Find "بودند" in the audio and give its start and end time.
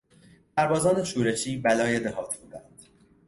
2.37-2.81